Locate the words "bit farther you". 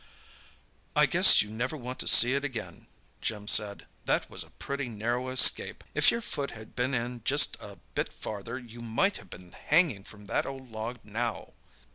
7.93-8.79